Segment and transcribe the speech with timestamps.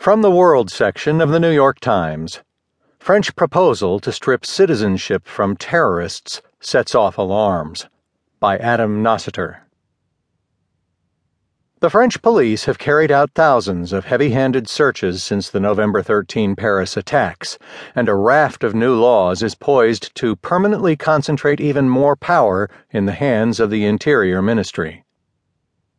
[0.00, 2.40] From the World section of the New York Times
[2.98, 7.86] French proposal to strip citizenship from terrorists sets off alarms.
[8.40, 9.66] By Adam Nossiter.
[11.80, 16.56] The French police have carried out thousands of heavy handed searches since the November 13
[16.56, 17.58] Paris attacks,
[17.94, 23.04] and a raft of new laws is poised to permanently concentrate even more power in
[23.04, 25.04] the hands of the Interior Ministry.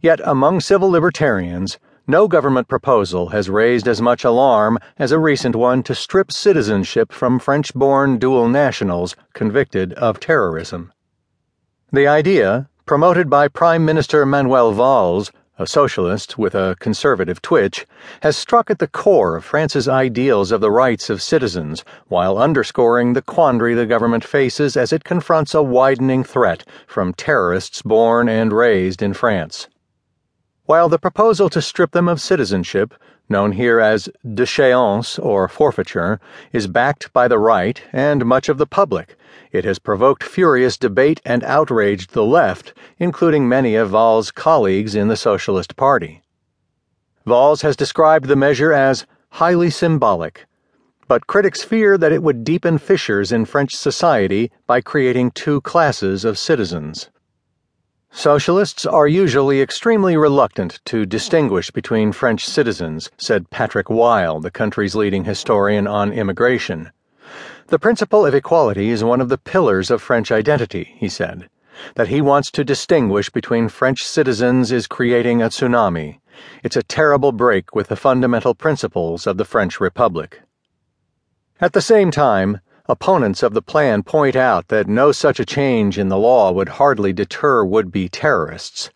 [0.00, 5.56] Yet among civil libertarians, no government proposal has raised as much alarm as a recent
[5.56, 10.92] one to strip citizenship from French born dual nationals convicted of terrorism.
[11.92, 17.86] The idea, promoted by Prime Minister Manuel Valls, a socialist with a conservative twitch,
[18.22, 23.12] has struck at the core of France's ideals of the rights of citizens while underscoring
[23.12, 28.52] the quandary the government faces as it confronts a widening threat from terrorists born and
[28.52, 29.68] raised in France.
[30.66, 32.94] While the proposal to strip them of citizenship,
[33.28, 36.20] known here as déchéance or forfeiture,
[36.54, 39.14] is backed by the right and much of the public,
[39.52, 45.08] it has provoked furious debate and outraged the left, including many of Valls' colleagues in
[45.08, 46.22] the Socialist Party.
[47.26, 50.46] Valls has described the measure as highly symbolic,
[51.08, 56.24] but critics fear that it would deepen fissures in French society by creating two classes
[56.24, 57.10] of citizens.
[58.16, 64.94] Socialists are usually extremely reluctant to distinguish between French citizens, said Patrick Weil, the country's
[64.94, 66.92] leading historian on immigration.
[67.66, 71.50] The principle of equality is one of the pillars of French identity, he said.
[71.96, 76.20] That he wants to distinguish between French citizens is creating a tsunami.
[76.62, 80.40] It's a terrible break with the fundamental principles of the French Republic.
[81.60, 85.98] At the same time, Opponents of the plan point out that no such a change
[85.98, 88.90] in the law would hardly deter would be terrorists.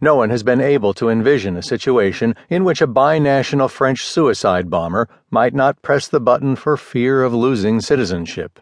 [0.00, 4.70] No one has been able to envision a situation in which a binational French suicide
[4.70, 8.60] bomber might not press the button for fear of losing citizenship.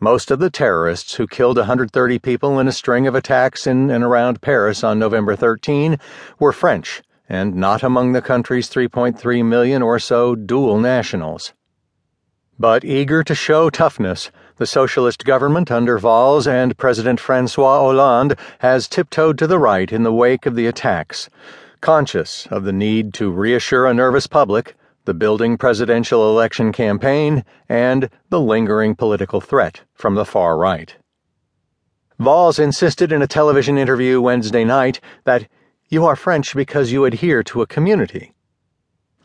[0.00, 4.02] Most of the terrorists who killed 130 people in a string of attacks in and
[4.02, 5.98] around Paris on November 13
[6.40, 11.52] were French and not among the country's 3.3 million or so dual nationals.
[12.60, 18.88] But eager to show toughness, the socialist government under Valls and President Francois Hollande has
[18.88, 21.30] tiptoed to the right in the wake of the attacks,
[21.80, 24.74] conscious of the need to reassure a nervous public,
[25.04, 30.96] the building presidential election campaign, and the lingering political threat from the far right.
[32.18, 35.46] Valls insisted in a television interview Wednesday night that
[35.90, 38.32] you are French because you adhere to a community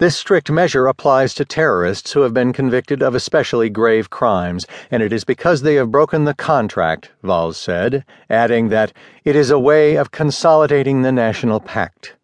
[0.03, 5.01] this strict measure applies to terrorists who have been convicted of especially grave crimes, and
[5.01, 8.91] it is because they have broken the contract, Valls said, adding that
[9.23, 12.17] it is a way of consolidating the national pact.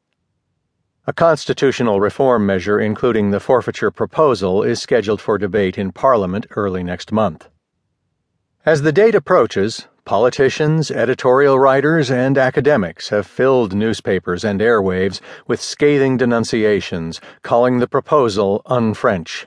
[1.07, 6.83] A constitutional reform measure, including the forfeiture proposal, is scheduled for debate in Parliament early
[6.83, 7.47] next month.
[8.65, 15.61] As the date approaches, Politicians, editorial writers, and academics have filled newspapers and airwaves with
[15.61, 19.45] scathing denunciations, calling the proposal un-French.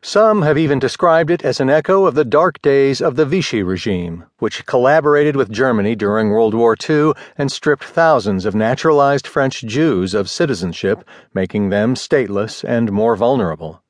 [0.00, 3.64] Some have even described it as an echo of the dark days of the Vichy
[3.64, 9.62] regime, which collaborated with Germany during World War II and stripped thousands of naturalized French
[9.62, 11.02] Jews of citizenship,
[11.34, 13.82] making them stateless and more vulnerable.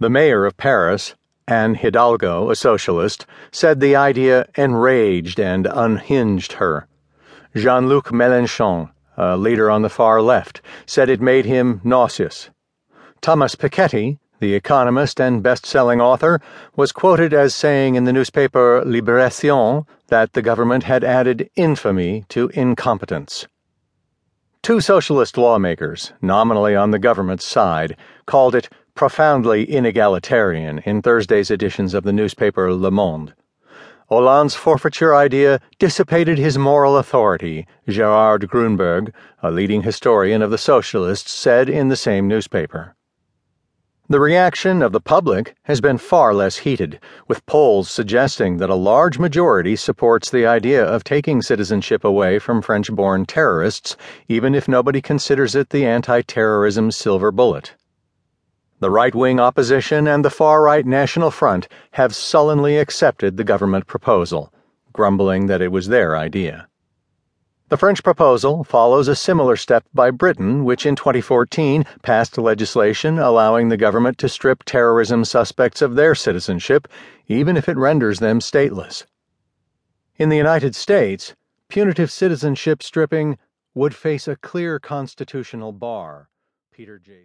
[0.00, 1.14] The mayor of Paris,
[1.48, 6.86] Anne Hidalgo, a socialist, said the idea enraged and unhinged her.
[7.56, 12.50] Jean Luc Mélenchon, a leader on the far left, said it made him nauseous.
[13.22, 16.38] Thomas Piketty, the economist and best selling author,
[16.76, 22.50] was quoted as saying in the newspaper Libération that the government had added infamy to
[22.50, 23.46] incompetence.
[24.62, 31.94] Two socialist lawmakers, nominally on the government's side, called it profoundly inegalitarian in Thursday's editions
[31.94, 33.32] of the newspaper Le Monde.
[34.08, 41.30] Hollande's forfeiture idea dissipated his moral authority, Gerard Grunberg, a leading historian of the Socialists,
[41.30, 42.96] said in the same newspaper.
[44.08, 46.98] The reaction of the public has been far less heated,
[47.28, 52.62] with polls suggesting that a large majority supports the idea of taking citizenship away from
[52.62, 53.96] French born terrorists,
[54.26, 57.76] even if nobody considers it the anti terrorism silver bullet.
[58.80, 63.88] The right wing opposition and the far right National Front have sullenly accepted the government
[63.88, 64.52] proposal,
[64.92, 66.68] grumbling that it was their idea.
[67.70, 73.68] The French proposal follows a similar step by Britain, which in 2014 passed legislation allowing
[73.68, 76.86] the government to strip terrorism suspects of their citizenship,
[77.26, 79.04] even if it renders them stateless.
[80.16, 81.34] In the United States,
[81.68, 83.38] punitive citizenship stripping
[83.74, 86.28] would face a clear constitutional bar.
[86.72, 87.12] Peter J.